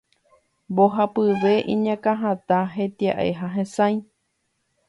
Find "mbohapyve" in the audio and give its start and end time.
0.75-1.53